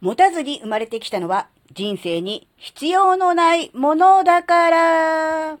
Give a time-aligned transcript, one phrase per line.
[0.00, 5.58] 持たずに生まれてきたのは人生に必要のないものだから。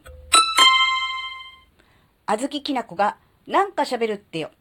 [2.26, 3.16] あずききなこが
[3.48, 4.52] なんか喋るってよ。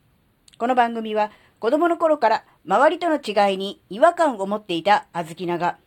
[0.58, 5.78] この番組は子供の頃から周りとの違いに違和感を持っていたあずきなが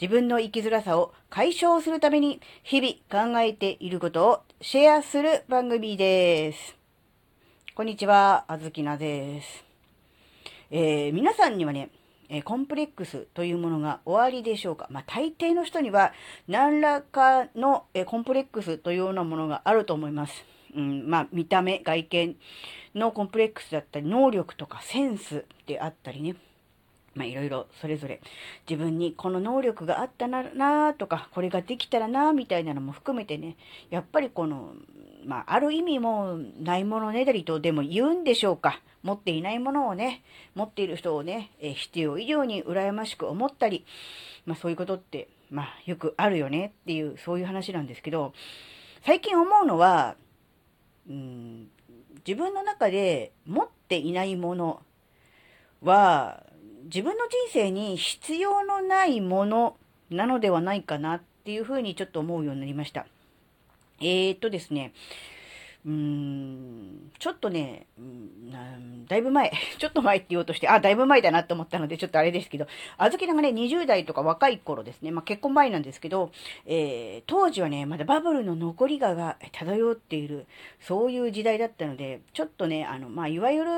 [0.00, 6.74] 自分の生きづらさを解消するために日々考えていることをシェアする番組です。
[7.76, 9.64] こんにちは、あずきなです。
[10.72, 11.90] えー皆さんにはね、
[12.28, 14.86] えコンプレックスというものがおありでしょうか？
[14.90, 16.12] まあ、大抵の人には
[16.48, 20.44] 何らかの、えコンプレックスというようなものがあると思います。
[20.74, 22.36] うん、まあ、見た目、外見
[22.94, 26.36] のコンプレックスだったり、能力とかセンスであったりね。
[27.16, 28.20] まあ、いろいろそれぞれ
[28.68, 33.56] 自分にこの能力があったななとか、これができたらなみたいなのも含めてね、
[33.90, 34.74] やっぱりこの、
[35.24, 38.80] まあ、ある意味もうないものねだりとでも言うんでしょうか。
[39.02, 40.22] 持っていないものをね、
[40.56, 43.86] 持っている人をね、え必要以上に羨ましく思ったり、
[44.46, 48.32] まあそういうことって、まあよくあるよねっていう、そういう話なんですけど、
[49.04, 50.16] 最近思うのは、
[51.08, 51.68] うん、
[52.26, 54.82] 自分の中で持っていないもの
[55.82, 56.42] は、
[56.86, 59.76] 自分の人生に必要のないもの
[60.10, 63.06] なのではないかなっていうふうにちょっと思うようになりました。
[64.00, 64.92] えー、っとですね、
[65.84, 67.86] うーん、ちょっとね、
[69.08, 72.66] だいぶ前、 ちょっと前って言おうとして、あ、だいぶ前だなと思ったので、ちょっとあれですけど、
[72.98, 76.32] あずきながね、20代とか若い頃ですね、まあ結婚前なんですけど、
[76.66, 80.46] えー当時はね、まだバブルの残りがが漂っている、
[80.80, 83.70] そういう時代だったので、ちょっとね、あの、まあいわゆる、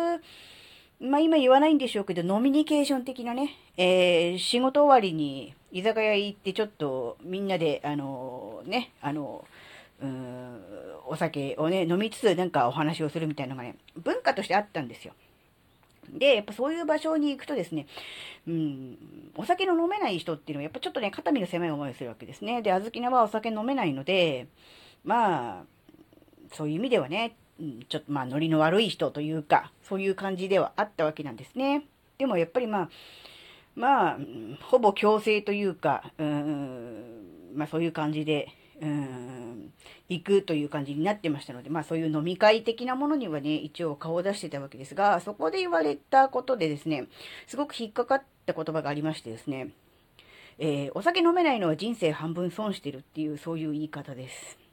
[1.00, 10.58] まあ今言わないんでしょうけど、ノミニケーション的なね、えー仕事終わりに居酒屋行ってちょっとみんなで、あのね、あのー、
[11.06, 15.12] お酒をね、飲みつつなんかお話をするみたいなのがね、文化としてあったんですよ。
[16.10, 17.86] で、やっぱそういう場所に行くとですね、
[18.46, 18.98] うん、
[19.36, 22.62] お酒の飲めない人っていうのはやっぱちょっとね、肩身の狭い思いをするわけですね。
[22.62, 24.46] で、あずきなはお酒飲めないので、
[25.04, 25.64] まあ、
[26.52, 31.84] そういう意味ではね、うんちょっとまあノリの悪い人というか、そういう感じではあったわけなんですね。
[32.18, 32.88] でもやっぱりまあ、
[33.74, 34.18] まあ、
[34.62, 38.48] ほぼ強制というか、うん、まあそういう感じで、
[38.80, 39.72] うん、
[40.08, 47.06] 行くという感じになってましたので、まあそういう飲み会的なものにはね、一応顔を出してたわけですが、そこで言われたことでですね、
[47.46, 49.70] すごく引っかかった言葉がありましてですね、
[50.58, 54.67] えーお酒飲めないのは人生半分損してるっていう、そういう言い方です。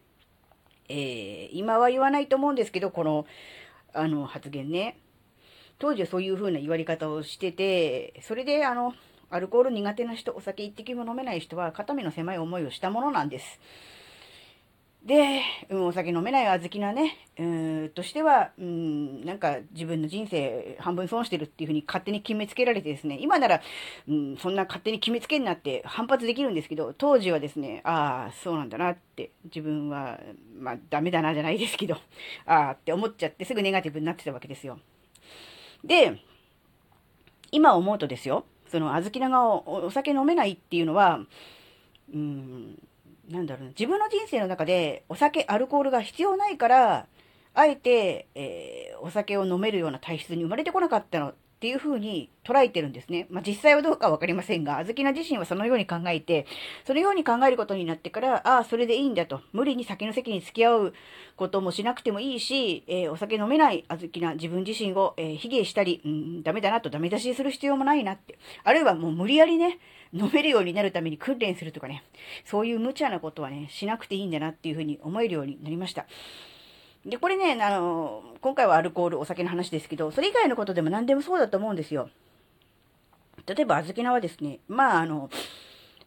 [0.89, 3.25] えー今は言わないと思うんですけど、この、
[3.93, 4.97] あの、発言ね。
[5.79, 8.93] 当時はそういう風な言われ方をしてて、それで、あの、
[9.29, 13.59] アルコール苦手な人、お酒一滴も飲めない人は、肩身の狭い思いをしたものなんです。
[15.05, 23.61] で、うん、お酒飲めないあずきなね、うん、としては、うん、なんか自分の人生半分損してるっていうふうに勝手に決めつけられてですね、今なら、
[24.07, 30.19] うん、そんな勝手に決めつけんなって反発できるんですけど、当時はですね、ああ、そうなんだなって、自分は、
[30.57, 31.97] まあ、ダメだなじゃないですけど、
[32.47, 34.79] ああって思っちゃってすぐネガティブになってたわけですよ。
[35.83, 36.19] で、
[37.51, 41.19] 今思うとですよ、その、あずきながお酒飲めないっていうのは、
[42.11, 42.79] うん、
[43.29, 47.07] なんだろうな、自分の人生の中でお酒、アルコールが必要ないから、
[47.53, 51.33] あえて、えーお酒を飲めるような体質に生まれてこなかったの。
[51.55, 53.27] っていう風に捉えてるんですね。
[53.29, 56.45] まあ、実際はどうかわかりませんが、あずきな自身はそのように考えて、
[56.85, 59.41] そのように考えることになってから、ああ、それでいいんだと。
[59.53, 60.93] 無理に酒の席に付き合う
[61.37, 68.37] こともしなくてもいいし、えーお酒飲めないあずきな自分自身を、えー卑下したり、うん、ダメだなとダメ出しする必要もないなって。
[68.63, 69.79] あるいはもう無理やりね、
[70.13, 72.03] 飲めるようになるために訓練するとかね、
[72.43, 76.05] そういう無茶なことはね、しなくていいんだなっていうふうに思えるようになりました。
[77.05, 82.09] で、これね、あの、今回はアルコール、お酒の話ですけど、それ以外のことでも何でもそうだと思うんですよ。
[83.45, 85.29] 例えば、あずきなはですね、まあ、あの、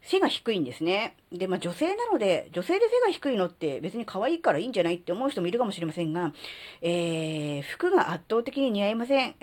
[0.08, 1.16] 背が低いんですね。
[1.30, 6.32] で、まあ女性なので、女性で背が低いのって別に可愛いからいいんじゃないって思う人もいるかもしれませんが、
[6.80, 9.34] えー、服が圧倒的に似合いません。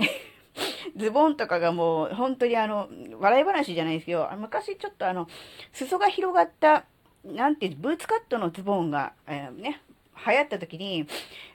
[0.98, 2.90] ズボンとかがもう本当にあの、
[3.20, 5.28] 笑い話じゃないですけど、昔ちょっとあの、
[5.72, 6.86] 裾が広がった、
[7.24, 9.82] なんていう、ブーツカットのズボンが、えーね、
[10.28, 11.08] 流行った時に、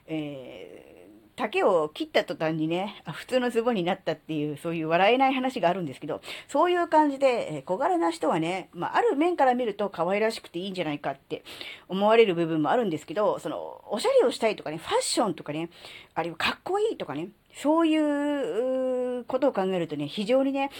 [0.07, 0.91] えー
[1.35, 11.43] 丈を切った途端にね、普通のズボンになったっていう、そういう笑えない話があるんですけど、そういう感じで、小柄な人はね、まあ、ある面から見ると可愛らしくていいんじゃないかって
[11.87, 15.69] 思われる部分もあるんですけど、その、おしゃれをしたいとかね、ファッションとかね、
[16.13, 20.71] あるいはかっこいいとかね、そういうことを考えるとね、非常にね、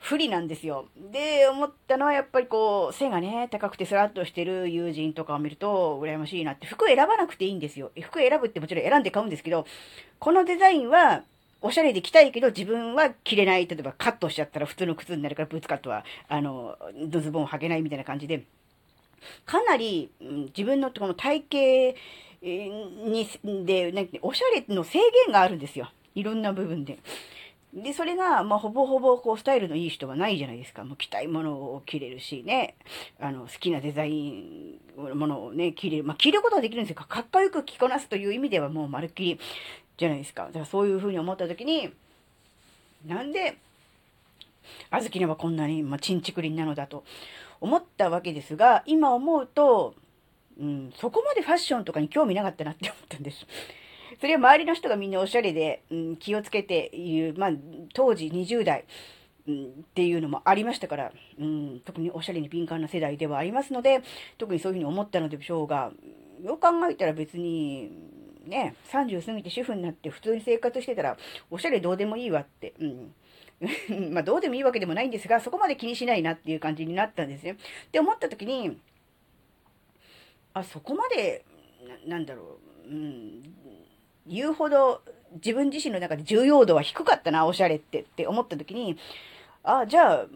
[0.00, 0.86] 不利なんですよ。
[1.12, 6.66] で、思ったのはやっぱりこう、背がね、高くてスラッとしてる友人とかを見ると、羨ましいなって。
[6.66, 7.90] 服選ばなくていいんですよ。
[8.02, 9.66] 服選ぶってもちろん選んで買うんですけど、
[10.18, 11.22] このデザインは、
[11.62, 13.66] おしゃれで着たいけど自分は着れない。
[13.66, 16.76] 例えばカットしちゃったら普通の靴になるからブーツカットは、あの、
[17.08, 18.44] ズボンを履けないみたいな感じで、
[19.46, 21.98] かなり、うん、自分のこの体型
[22.42, 23.26] に、
[23.64, 25.90] で、なんおしゃれの制限があるんですよ。
[26.14, 26.98] いろんな部分で。
[27.74, 30.84] で、それが、まあ、ほぼほぼ、こう、スタイルのいい人はないじゃないですか。
[30.84, 32.76] もう着たいものを着れるしね。
[33.20, 34.80] あの、好きなデザイン
[35.14, 36.04] ものをね、着れる。
[36.04, 37.04] まあ、着ることはできるんですよ。
[37.04, 39.40] かっこよく着こなすという意味ではもうまるっきり
[39.96, 40.46] じゃないですか。
[40.46, 41.92] だからそういうふうに思った時に、
[43.06, 43.56] なんで、
[44.90, 47.04] あずきねはこんなに、まあ、ちんちくりんなのだと
[47.60, 49.94] 思ったわけですが、今思うと、
[50.60, 53.44] うん、そこまでファッションとかに興味なかったなって思ったんです。
[54.24, 57.50] それは周りの人がみんなおしゃれで、うん、気をつけている、まあ、
[57.92, 58.86] 当時20代、
[59.46, 64.00] うん、っていうのもありましたから、うん、特におしゃれに敏感な世代ではありますので、
[64.38, 65.92] 特にそういうふうに思ったのでしょうが、
[66.42, 67.90] よく考えたら別に、
[68.46, 71.18] ね、30過ぎて主婦になって普通に生活してたら、
[71.50, 73.14] おしゃれどうでもいいわって、うん。
[74.10, 77.56] まあどうでもいいわけでもないんですが、そこまで気にしないなっていう感じになったんですよ。
[77.56, 77.56] っ
[77.92, 78.80] て思った時に、
[80.54, 81.44] あ、そこまで、
[82.06, 83.42] なんだろう、うん、
[84.26, 85.02] 言うほど
[85.34, 88.96] 自分自身の中で重要度は低かったな、おしゃれってって思った時に、
[89.62, 90.26] あ、じゃあ、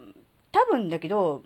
[0.51, 1.43] 多分だけど、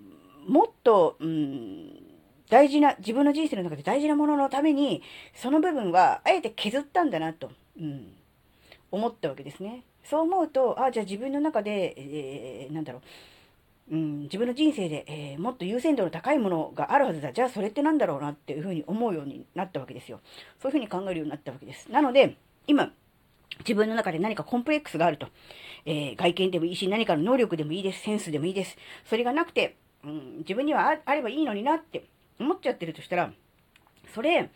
[0.48, 2.04] もっと、うん、
[2.50, 5.02] 大事な、自分の人生の中で大事なもののために、
[5.36, 8.14] その部分はあえて削ったんだなと、うん、
[8.92, 9.84] 思ったわけですね。
[10.04, 13.02] そう思うと、あ、じゃあ自分の中で、えー、なんだろう、
[13.92, 17.34] うん、自分の人生で、えー、もっと優先度の高いものがあるはずだ。
[17.34, 20.22] じゃあそれって何だろうなっていうふうに思うようになったわけですよ。
[20.62, 21.92] そういうふうに考えるようになったわけです。
[21.92, 22.94] なので、今、
[23.60, 25.28] 自分の中で何かコンプレックスがあると。
[25.86, 28.02] えー、外見でもいいし、何かの能力でもいいです。
[28.02, 28.78] センスでもいいです。
[29.06, 29.76] それがなくて、
[30.06, 32.06] うん、自分にはあればいいのになって
[32.40, 33.32] 思っちゃってるとしたら、
[34.14, 34.50] それ、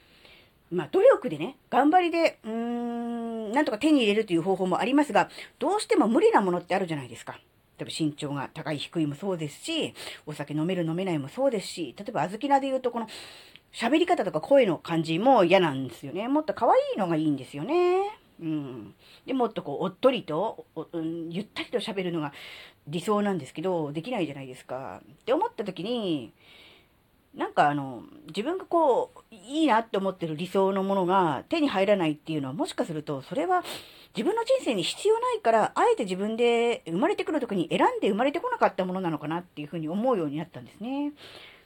[0.72, 5.30] まあ、努力でね、頑張りで、うーん、なんとか手に入れるという方法もありますが、
[5.60, 7.40] どうしても無理なものってあるじゃないですか。
[7.80, 9.94] 例えば身長が高い低いもそうですし、
[10.26, 13.08] お酒飲める飲めないもそうですし、例えば小豆菜で言うとこの
[13.72, 16.28] 喋り方とか声の感じも嫌なんですよね。
[16.28, 18.20] もっと可愛いのがいいんですよね。
[18.40, 18.94] うん。
[19.26, 22.34] で、もっとこう、おっとりと、うん、ゆったりと喋るのが
[22.88, 25.02] 理想なんですけど、できないじゃないですか。
[25.04, 26.34] って思った時に、
[27.38, 33.64] なんかあの、自分がこう、いいなって思ってる理想のものが手に入らないっていうのは、もしかすると、それは
[34.16, 41.14] 自分の人生に必要ないから、あえて自分で生まれてくる時に選んで生まれてこなかったものなのかなっていうふうに思うようになったんですね。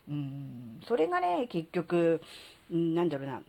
[0.09, 2.21] うん、それがね、結局、
[2.69, 3.41] うん、なんだろうな、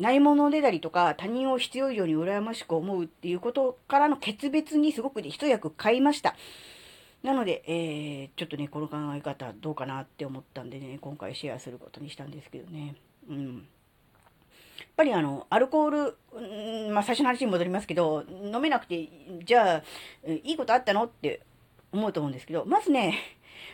[0.00, 6.34] ないものでたりとか、他人を必要以上に羨ましく思うっていうことからの決別にすごく一役買いました。
[7.22, 12.94] なので、えー、ちょっとね、この考え方どうかなって思ったんでね、今回シェアすることにしたんですけどね。
[13.28, 13.54] うん。
[13.56, 13.60] や
[14.84, 19.08] っぱりあの、アルコール、うん、まあ最初の話に戻りますけど、飲めなくて、
[19.44, 19.82] じゃあ、
[20.30, 21.40] いいことあったのって
[21.92, 23.18] 思うと思うんですけど、まずね、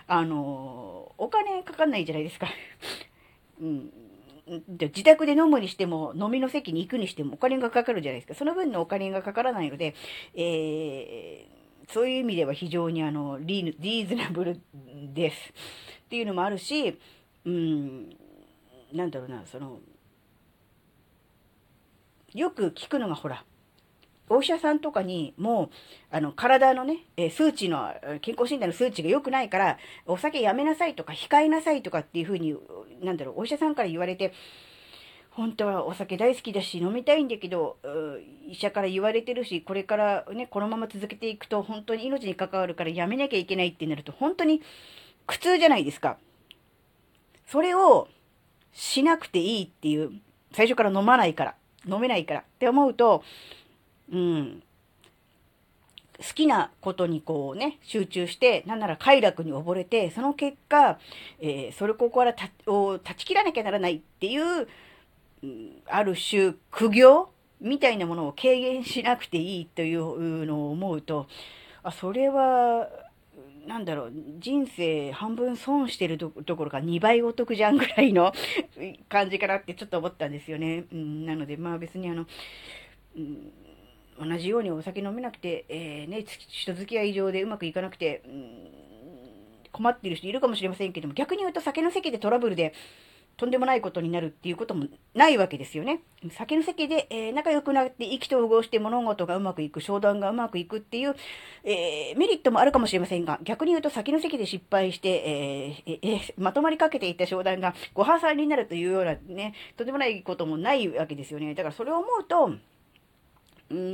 [0.06, 2.49] あの、お金かかんないじゃないですか。
[3.61, 3.93] うん。
[4.69, 8.35] 自宅で飲むにしても、飲みの席に行くにしてもお金がかかるじゃないですか。
[8.35, 9.94] その分のお金がかからないので、
[10.35, 14.60] えー、そういう意味では非常にあのリーズナブル
[15.12, 15.36] です。
[16.06, 16.98] っていうのもあるし、
[17.44, 18.10] うん、
[18.92, 19.81] なんだろうな、その、
[22.32, 23.44] よく聞くのがほら、
[24.28, 25.70] お医者さんとかにもう、
[26.10, 27.92] あの、体のね、え数値の、
[28.22, 32.56] 健康診断の数値が良くないから、お酒やめなさいとか、控えなさいとかっていうふうに、
[33.03, 34.32] なんだろう、お医者さんから言われて、
[35.36, 37.76] 本当はお酒大好きだし、飲みたいんだけど、
[38.48, 44.62] 医者から言われてるし、これからね、このまま続けていくと、本当に命に関わるからやめなきゃいけないってなると、本当に
[45.26, 46.19] 苦痛じゃないですか。
[47.48, 48.08] それを
[48.72, 50.12] しなくていいっていう、
[50.53, 51.55] 最初から飲まないから、
[51.86, 53.24] 飲めないからって思うと、
[54.12, 54.62] うん。
[56.19, 61.00] 好きなことにこうね、集中して、なんなら快楽に溺れて、その結果、
[61.41, 64.69] えー、それここからたを断ち切らなきゃならないっていう、
[65.86, 71.27] ある種苦行みたいなものを軽減しなくていいというのを思うと、
[71.82, 72.89] あ、それは、
[73.67, 78.32] なんだろう、人生半分損してるどころか2倍お得じゃんぐらいの
[79.08, 80.84] 感じかなってちょっと思ったんですよね。
[80.93, 82.27] なので、まあ別にあの、
[84.19, 88.22] 同じようにお酒飲めなくて、えー、ね、人付き合い上でうまくいかなくて、
[89.72, 92.74] 困っている人いるかもしれませんけども、逆に言うと酒の席でトラブルで、
[93.36, 96.00] とんでもないことになるっていうこともないわけですよね。
[96.31, 101.14] 酒の席で、えー、仲良くなって意気投合して物事がうまくいく、商談がうまくいくっていう、
[101.64, 105.08] えー、メリットもあるかもしれませんが、逆に言うと酒の席で失敗して、
[105.86, 111.55] えー、えー、まとまりかけていた商談がご破産になるというようなね、とんでもないこともないわけですよね。
[111.55, 112.53] だからそれを思うと、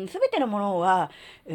[0.08, 1.10] すべてのものは、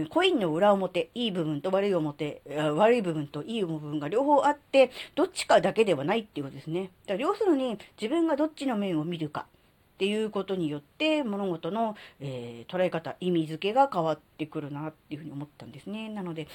[0.09, 2.41] コインの裏表、いい部分と悪い表、
[2.75, 6.91] 悪い部分といい部分が両方あって、どっちかだけではないっていうことですね。
[7.05, 9.47] だから要するに、自分がどっちの面を見るか
[9.95, 16.09] っていうことによって、物事の、えー、捉え方、意味付けが変わってくるなっていうふうに思ったんですね。
[16.09, 16.47] なので、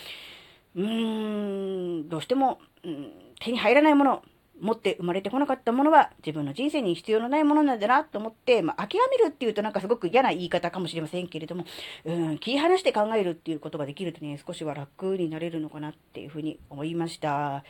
[0.77, 4.23] うーん、どうしても、うん、手に入らないもの、
[4.61, 11.65] 持って生まれてこなかったものは自分の人生に必要のないものなんだなと思って、まあ、諦めるっていうとなんかすごく嫌な言い方かもしれませんけれども、
[12.05, 17.65] うん、切り離して考えるっていうことができるとね、少しは楽になれるのかなっていうふうに思いました。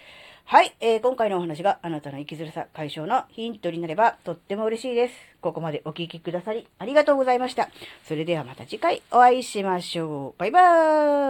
[0.45, 5.15] はい、えー、今回のお話があなたの生きづらさ解消のヒントになればとっても嬉しいです。
[5.41, 7.71] ここまでお聴きくださりありがとうございました。
[8.05, 10.41] それではまた次回お会いしましょう。
[10.41, 10.61] バイバ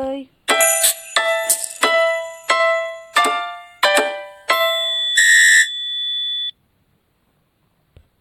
[0.07, 0.39] ーイ。